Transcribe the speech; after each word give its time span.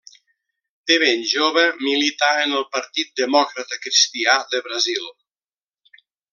De 0.87 0.95
ben 1.03 1.21
jove 1.31 1.65
milità 1.89 2.31
en 2.45 2.57
el 2.61 2.65
Partit 2.77 3.13
Demòcrata 3.23 3.81
Cristià 3.87 4.39
de 4.55 4.65
Brasil. 4.71 5.07